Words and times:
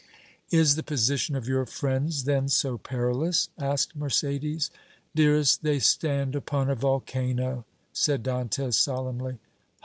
"Is 0.49 0.73
the 0.77 0.81
position 0.81 1.35
of 1.35 1.47
your 1.47 1.63
friends 1.67 2.23
then 2.23 2.49
so 2.49 2.79
perilous?" 2.79 3.49
asked 3.59 3.95
Mercédès. 3.95 4.71
"Dearest, 5.13 5.61
they 5.61 5.77
stand 5.77 6.35
upon 6.35 6.71
a 6.71 6.75
volcano!" 6.75 7.65
said 7.93 8.23
Dantès, 8.23 8.73
solemnly. 8.73 9.37